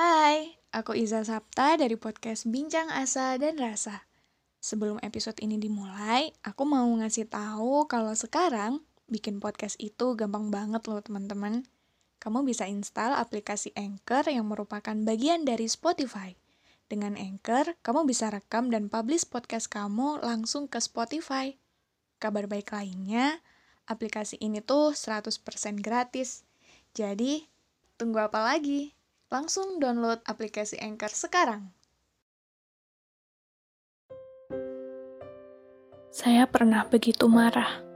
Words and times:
Hai, 0.00 0.56
aku 0.72 0.96
Iza 0.96 1.20
Sapta 1.28 1.76
dari 1.76 1.92
podcast 1.92 2.48
Bincang 2.48 2.88
Asa 2.88 3.36
dan 3.36 3.60
Rasa. 3.60 4.08
Sebelum 4.56 4.96
episode 5.04 5.36
ini 5.44 5.60
dimulai, 5.60 6.32
aku 6.40 6.64
mau 6.64 6.88
ngasih 6.88 7.28
tahu 7.28 7.84
kalau 7.84 8.16
sekarang 8.16 8.80
bikin 9.12 9.44
podcast 9.44 9.76
itu 9.76 10.16
gampang 10.16 10.48
banget 10.48 10.88
loh 10.88 11.04
teman-teman. 11.04 11.68
Kamu 12.16 12.48
bisa 12.48 12.64
install 12.64 13.12
aplikasi 13.12 13.76
Anchor 13.76 14.24
yang 14.32 14.48
merupakan 14.48 14.96
bagian 15.04 15.44
dari 15.44 15.68
Spotify. 15.68 16.32
Dengan 16.88 17.20
Anchor, 17.20 17.76
kamu 17.84 18.08
bisa 18.08 18.32
rekam 18.32 18.72
dan 18.72 18.88
publish 18.88 19.28
podcast 19.28 19.68
kamu 19.68 20.24
langsung 20.24 20.64
ke 20.64 20.80
Spotify. 20.80 21.60
Kabar 22.16 22.48
baik 22.48 22.72
lainnya, 22.72 23.44
aplikasi 23.84 24.40
ini 24.40 24.64
tuh 24.64 24.96
100% 24.96 25.44
gratis. 25.84 26.48
Jadi, 26.96 27.44
tunggu 28.00 28.16
apa 28.24 28.40
lagi? 28.40 28.96
Langsung 29.30 29.78
download 29.78 30.26
aplikasi 30.26 30.74
Anchor 30.82 31.14
sekarang. 31.14 31.70
Saya 36.10 36.50
pernah 36.50 36.82
begitu 36.90 37.30
marah 37.30 37.86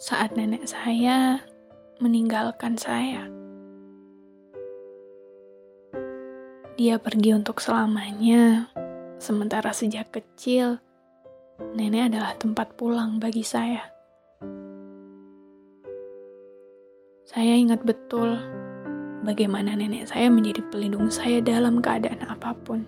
saat 0.00 0.32
nenek 0.32 0.64
saya 0.64 1.44
meninggalkan 2.00 2.80
saya. 2.80 3.28
Dia 6.80 6.96
pergi 6.96 7.36
untuk 7.36 7.60
selamanya, 7.60 8.72
sementara 9.20 9.76
sejak 9.76 10.08
kecil 10.08 10.80
nenek 11.76 12.16
adalah 12.16 12.32
tempat 12.40 12.72
pulang 12.80 13.20
bagi 13.20 13.44
saya. 13.44 13.92
Saya 17.28 17.60
ingat 17.60 17.84
betul 17.84 18.63
bagaimana 19.24 19.72
nenek 19.72 20.06
saya 20.06 20.28
menjadi 20.28 20.60
pelindung 20.68 21.08
saya 21.08 21.40
dalam 21.40 21.80
keadaan 21.80 22.20
apa 22.28 22.52
pun. 22.62 22.84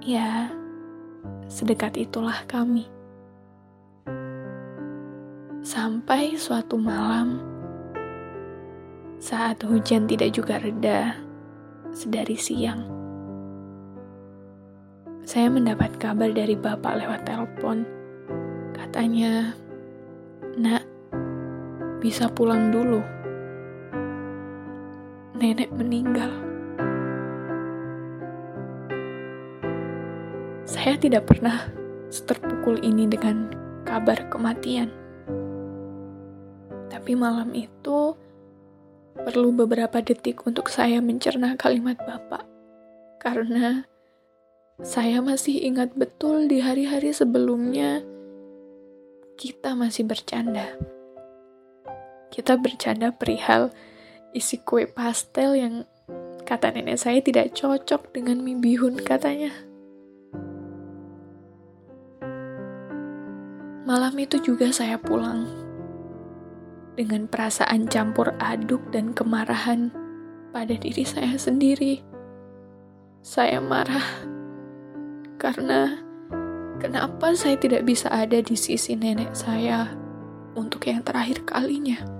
Ya, 0.00 0.52
sedekat 1.48 1.96
itulah 2.00 2.44
kami. 2.48 2.88
Sampai 5.64 6.36
suatu 6.36 6.76
malam, 6.76 7.40
saat 9.16 9.64
hujan 9.64 10.04
tidak 10.04 10.36
juga 10.36 10.60
reda, 10.60 11.16
sedari 11.88 12.36
siang, 12.36 12.84
saya 15.24 15.48
mendapat 15.48 15.96
kabar 15.96 16.28
dari 16.36 16.52
bapak 16.52 17.00
lewat 17.00 17.24
telepon. 17.24 17.88
Katanya, 18.76 19.56
"Nak, 20.60 20.84
bisa 22.04 22.28
pulang 22.28 22.68
dulu." 22.68 23.13
Nenek 25.44 25.68
meninggal. 25.76 26.32
Saya 30.64 30.96
tidak 30.96 31.28
pernah 31.28 31.68
terpukul 32.08 32.80
ini 32.80 33.04
dengan 33.04 33.52
kabar 33.84 34.32
kematian. 34.32 34.88
Tapi 36.88 37.12
malam 37.12 37.52
itu 37.52 38.16
perlu 39.20 39.52
beberapa 39.52 40.00
detik 40.00 40.48
untuk 40.48 40.72
saya 40.72 41.04
mencerna 41.04 41.60
kalimat 41.60 42.00
Bapak. 42.00 42.48
Karena 43.20 43.84
saya 44.80 45.20
masih 45.20 45.60
ingat 45.60 45.92
betul 45.92 46.48
di 46.48 46.64
hari-hari 46.64 47.12
sebelumnya 47.12 48.00
kita 49.36 49.76
masih 49.76 50.08
bercanda. 50.08 50.72
Kita 52.32 52.56
bercanda 52.56 53.12
perihal 53.12 53.68
isi 54.34 54.58
kue 54.60 54.90
pastel 54.90 55.54
yang 55.54 55.74
kata 56.42 56.74
nenek 56.74 56.98
saya 56.98 57.22
tidak 57.22 57.54
cocok 57.54 58.10
dengan 58.10 58.42
mie 58.42 58.58
bihun 58.58 58.98
katanya. 59.00 59.54
Malam 63.84 64.16
itu 64.18 64.42
juga 64.42 64.74
saya 64.74 64.98
pulang 64.98 65.46
dengan 66.98 67.30
perasaan 67.30 67.86
campur 67.86 68.34
aduk 68.42 68.80
dan 68.90 69.14
kemarahan 69.14 69.94
pada 70.50 70.74
diri 70.74 71.06
saya 71.06 71.38
sendiri. 71.38 72.02
Saya 73.24 73.62
marah 73.62 74.04
karena 75.38 76.00
kenapa 76.80 77.36
saya 77.36 77.54
tidak 77.60 77.84
bisa 77.86 78.08
ada 78.08 78.40
di 78.40 78.56
sisi 78.56 78.96
nenek 78.96 79.36
saya 79.36 79.92
untuk 80.56 80.88
yang 80.88 81.04
terakhir 81.04 81.44
kalinya. 81.44 82.13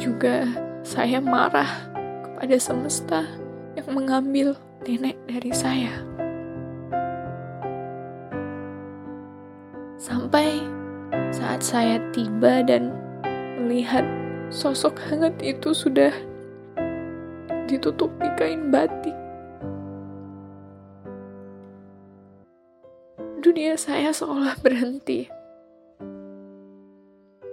Juga 0.00 0.48
saya 0.82 1.20
marah 1.20 1.88
kepada 2.24 2.56
semesta 2.56 3.20
yang 3.76 3.88
mengambil 3.92 4.56
nenek 4.84 5.16
dari 5.28 5.52
saya. 5.52 5.92
Sampai 10.00 10.58
saat 11.30 11.62
saya 11.62 12.02
tiba 12.10 12.66
dan 12.66 12.90
melihat 13.62 14.04
sosok 14.50 14.98
hangat 15.08 15.38
itu 15.40 15.70
sudah 15.70 16.12
ditutupi 17.70 18.26
kain 18.34 18.72
batik. 18.74 19.14
Dunia 23.42 23.74
saya 23.78 24.10
seolah 24.10 24.58
berhenti 24.62 25.42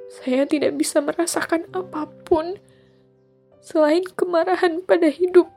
saya 0.10 0.44
tidak 0.50 0.74
bisa 0.76 1.00
merasakan 1.00 1.70
apa 2.30 2.38
pun 2.38 2.62
selain 3.58 4.06
kemarahan 4.14 4.86
pada 4.86 5.10
hidup. 5.10 5.50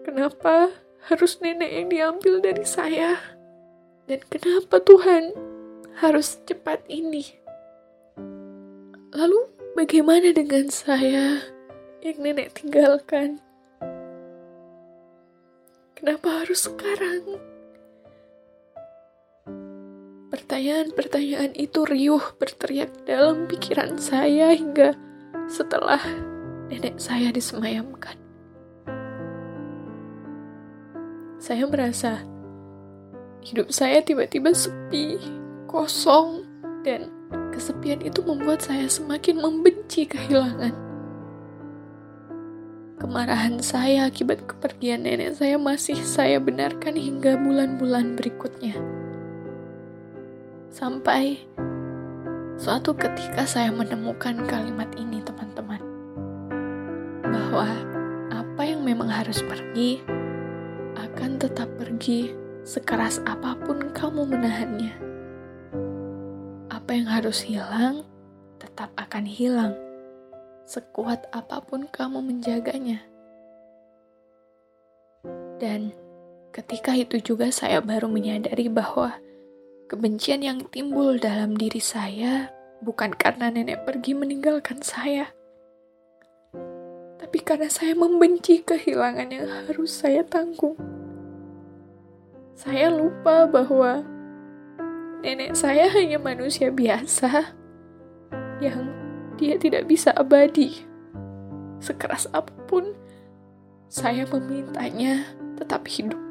Kenapa 0.00 0.72
harus 1.12 1.36
nenek 1.44 1.68
yang 1.68 1.88
diambil 1.92 2.40
dari 2.40 2.64
saya? 2.64 3.20
Dan 4.08 4.24
kenapa 4.32 4.80
Tuhan 4.80 5.36
harus 6.00 6.40
cepat 6.48 6.88
ini? 6.88 7.36
Lalu 9.12 9.44
bagaimana 9.76 10.32
dengan 10.32 10.72
saya 10.72 11.44
yang 12.00 12.16
nenek 12.24 12.56
tinggalkan? 12.56 13.44
Kenapa 16.00 16.48
harus 16.48 16.64
sekarang? 16.64 17.36
Pertanyaan-pertanyaan 20.30 21.58
itu 21.58 21.82
riuh 21.82 22.22
berteriak 22.38 23.02
dalam 23.02 23.50
pikiran 23.50 23.98
saya 23.98 24.54
hingga 24.54 24.94
setelah 25.50 25.98
nenek 26.70 27.02
saya 27.02 27.34
disemayamkan. 27.34 28.14
Saya 31.42 31.66
merasa 31.66 32.22
hidup 33.42 33.74
saya 33.74 34.06
tiba-tiba 34.06 34.54
sepi, 34.54 35.18
kosong, 35.66 36.46
dan 36.86 37.10
kesepian 37.50 37.98
itu 38.06 38.22
membuat 38.22 38.62
saya 38.62 38.86
semakin 38.86 39.42
membenci 39.42 40.06
kehilangan. 40.06 40.78
Kemarahan 43.02 43.58
saya 43.58 44.06
akibat 44.06 44.46
kepergian 44.46 45.02
nenek 45.02 45.34
saya 45.34 45.58
masih 45.58 45.98
saya 46.06 46.38
benarkan 46.38 46.94
hingga 46.94 47.34
bulan-bulan 47.34 48.14
berikutnya. 48.14 48.99
Sampai 50.70 51.34
suatu 52.54 52.94
ketika 52.94 53.42
saya 53.42 53.74
menemukan 53.74 54.46
kalimat 54.46 54.86
ini, 54.94 55.18
teman-teman, 55.18 55.82
bahwa 57.26 57.66
apa 58.30 58.62
yang 58.62 58.86
memang 58.86 59.10
harus 59.10 59.42
pergi 59.42 59.98
akan 60.94 61.42
tetap 61.42 61.66
pergi 61.74 62.30
sekeras 62.62 63.18
apa 63.26 63.58
pun 63.66 63.90
kamu 63.90 64.30
menahannya. 64.30 64.94
Apa 66.70 66.90
yang 66.94 67.10
harus 67.10 67.42
hilang 67.42 68.06
tetap 68.62 68.94
akan 68.94 69.26
hilang, 69.26 69.74
sekuat 70.70 71.26
apa 71.34 71.66
pun 71.66 71.90
kamu 71.90 72.22
menjaganya. 72.22 73.02
Dan 75.58 75.90
ketika 76.54 76.94
itu 76.94 77.18
juga 77.18 77.50
saya 77.50 77.82
baru 77.82 78.06
menyadari 78.06 78.70
bahwa 78.70 79.18
kebencian 79.90 80.46
yang 80.46 80.62
timbul 80.70 81.18
dalam 81.18 81.58
diri 81.58 81.82
saya 81.82 82.54
bukan 82.78 83.10
karena 83.10 83.50
nenek 83.50 83.82
pergi 83.82 84.14
meninggalkan 84.14 84.78
saya, 84.86 85.34
tapi 87.18 87.42
karena 87.42 87.66
saya 87.66 87.98
membenci 87.98 88.62
kehilangan 88.62 89.34
yang 89.34 89.50
harus 89.50 89.90
saya 89.90 90.22
tanggung. 90.22 90.78
Saya 92.54 92.86
lupa 92.86 93.50
bahwa 93.50 94.06
nenek 95.26 95.58
saya 95.58 95.90
hanya 95.90 96.22
manusia 96.22 96.70
biasa 96.70 97.50
yang 98.62 98.94
dia 99.42 99.58
tidak 99.58 99.90
bisa 99.90 100.14
abadi. 100.14 100.86
Sekeras 101.82 102.30
apa 102.30 102.54
pun, 102.70 102.94
saya 103.90 104.22
memintanya 104.30 105.26
tetap 105.58 105.82
hidup. 105.90 106.22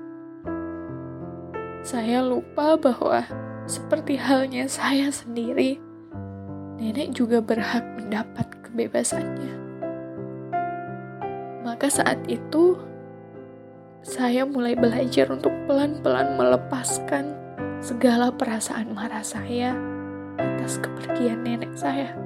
Saya 1.84 2.24
lupa 2.24 2.80
bahwa 2.80 3.49
seperti 3.70 4.18
halnya 4.18 4.66
saya 4.66 5.14
sendiri, 5.14 5.78
nenek 6.82 7.14
juga 7.14 7.38
berhak 7.38 7.86
mendapat 8.02 8.50
kebebasannya. 8.66 9.54
Maka 11.62 11.86
saat 11.86 12.18
itu, 12.26 12.82
saya 14.02 14.42
mulai 14.42 14.74
belajar 14.74 15.30
untuk 15.30 15.54
pelan-pelan 15.70 16.34
melepaskan 16.34 17.38
segala 17.78 18.34
perasaan 18.34 18.90
marah 18.90 19.22
saya 19.22 19.78
atas 20.42 20.82
kepergian 20.82 21.46
nenek 21.46 21.70
saya. 21.78 22.18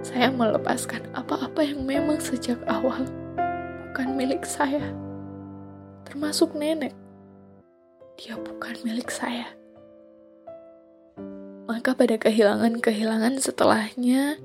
Saya 0.00 0.32
melepaskan 0.32 1.04
apa-apa 1.12 1.60
yang 1.60 1.84
memang 1.84 2.16
sejak 2.16 2.56
awal 2.64 3.04
bukan 3.92 4.08
milik 4.16 4.40
saya, 4.48 4.80
termasuk 6.08 6.56
nenek 6.56 6.96
dia 8.16 8.34
bukan 8.38 8.74
milik 8.82 9.12
saya. 9.12 9.52
Maka 11.70 11.94
pada 11.94 12.18
kehilangan-kehilangan 12.18 13.38
setelahnya, 13.38 14.42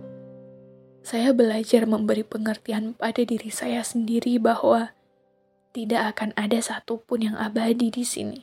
saya 1.05 1.33
belajar 1.33 1.85
memberi 1.89 2.21
pengertian 2.21 2.97
pada 2.97 3.21
diri 3.21 3.49
saya 3.49 3.81
sendiri 3.81 4.37
bahwa 4.41 4.93
tidak 5.73 6.17
akan 6.17 6.33
ada 6.37 6.61
satupun 6.61 7.29
yang 7.29 7.37
abadi 7.37 7.89
di 7.93 8.05
sini. 8.05 8.41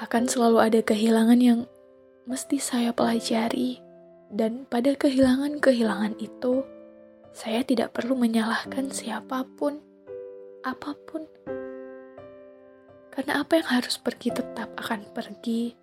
Akan 0.00 0.28
selalu 0.28 0.58
ada 0.64 0.80
kehilangan 0.80 1.40
yang 1.40 1.60
mesti 2.24 2.56
saya 2.56 2.92
pelajari, 2.92 3.80
dan 4.30 4.64
pada 4.68 4.96
kehilangan-kehilangan 4.96 6.16
itu, 6.22 6.62
saya 7.32 7.64
tidak 7.64 7.94
perlu 7.94 8.14
menyalahkan 8.14 8.88
siapa 8.90 9.44
pun, 9.56 9.82
apa 10.62 10.94
pun, 11.08 11.26
karena 13.20 13.44
apa 13.44 13.60
yang 13.60 13.68
harus 13.68 14.00
pergi 14.00 14.32
tetap 14.32 14.72
akan 14.80 15.04
pergi. 15.12 15.76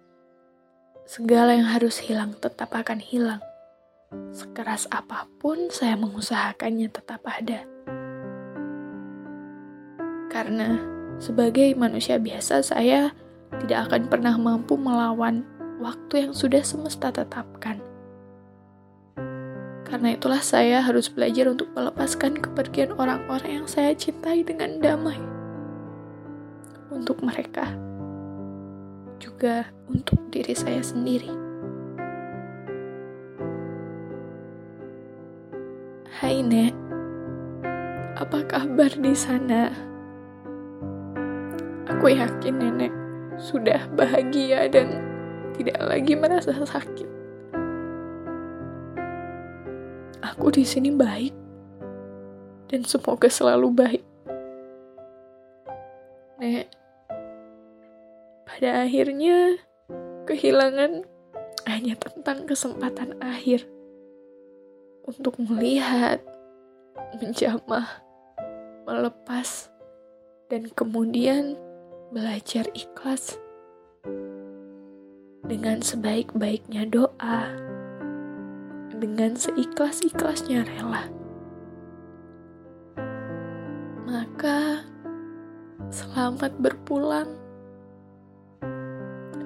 Segala 1.06 1.54
yang 1.54 1.70
harus 1.70 2.02
hilang 2.02 2.34
tetap 2.34 2.74
akan 2.74 2.98
hilang. 2.98 3.46
Sekeras 4.34 4.90
apa 4.90 5.30
pun 5.38 5.70
saya 5.70 5.94
mengusahakannya 6.02 6.90
tetap 6.90 7.22
ada. 7.30 7.62
Karena 10.34 10.82
sebagai 11.22 11.78
manusia 11.78 12.18
biasa 12.18 12.66
saya 12.66 13.14
tidak 13.62 13.86
akan 13.86 14.10
pernah 14.10 14.34
mampu 14.34 14.74
melawan 14.74 15.46
waktu 15.78 16.26
yang 16.26 16.34
sudah 16.34 16.66
semesta 16.66 17.14
tetapkan. 17.14 17.78
Karena 19.86 20.18
itulah 20.18 20.42
saya 20.42 20.82
harus 20.82 21.06
belajar 21.06 21.54
untuk 21.54 21.70
melepaskan 21.78 22.42
kepergian 22.42 22.98
orang-orang 22.98 23.62
yang 23.62 23.68
saya 23.70 23.94
cintai 23.94 24.42
dengan 24.42 24.82
damai 24.82 25.37
untuk 26.98 27.22
mereka, 27.22 27.70
juga 29.22 29.70
untuk 29.86 30.18
diri 30.34 30.58
saya 30.58 30.82
sendiri. 30.82 31.30
Hai 36.18 36.42
Nek, 36.42 36.74
apa 38.18 38.42
kabar 38.50 38.90
di 38.98 39.14
sana? 39.14 39.70
Aku 41.86 42.10
yakin 42.10 42.58
Nenek 42.58 42.94
sudah 43.38 43.86
bahagia 43.94 44.66
dan 44.66 44.98
tidak 45.54 45.78
lagi 45.78 46.18
merasa 46.18 46.58
sakit. 46.58 47.10
Aku 50.26 50.50
di 50.50 50.66
sini 50.66 50.90
baik 50.90 51.34
dan 52.74 52.82
semoga 52.82 53.30
selalu 53.30 53.70
baik. 53.70 54.04
Nek, 56.38 56.66
pada 58.58 58.90
akhirnya 58.90 59.62
kehilangan 60.26 61.06
hanya 61.70 61.94
tentang 61.94 62.50
kesempatan 62.50 63.14
akhir 63.22 63.70
untuk 65.06 65.38
melihat, 65.38 66.26
menjamah, 67.22 68.02
melepas, 68.90 69.70
dan 70.50 70.74
kemudian 70.74 71.54
belajar 72.10 72.66
ikhlas 72.74 73.38
dengan 75.46 75.86
sebaik-baiknya 75.86 76.90
doa, 76.90 77.54
dengan 78.98 79.38
seikhlas-ikhlasnya 79.38 80.66
rela. 80.66 81.06
Maka 84.10 84.82
Selamat 85.94 86.58
berpulang. 86.58 87.47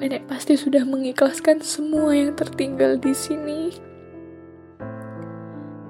Nenek 0.02 0.26
pasti 0.26 0.58
sudah 0.58 0.82
mengikhlaskan 0.82 1.62
semua 1.62 2.18
yang 2.18 2.34
tertinggal 2.34 2.98
di 2.98 3.14
sini. 3.14 3.70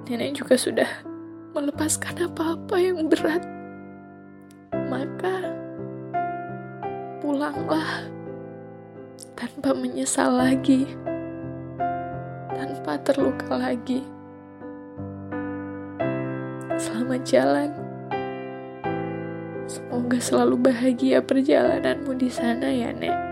Nenek 0.04 0.36
juga 0.36 0.52
sudah 0.60 0.90
melepaskan 1.56 2.28
apa-apa 2.28 2.76
yang 2.76 3.08
berat. 3.08 3.40
Maka 4.92 5.56
pulanglah 7.24 8.04
tanpa 9.32 9.72
menyesal 9.72 10.36
lagi, 10.36 10.84
tanpa 12.52 13.00
terluka 13.08 13.56
lagi. 13.56 14.04
Selamat 16.76 17.24
jalan. 17.24 17.72
Semoga 19.64 20.20
selalu 20.20 20.68
bahagia 20.68 21.24
perjalananmu 21.24 22.12
di 22.20 22.28
sana 22.28 22.68
ya, 22.68 22.92
Nek. 22.92 23.31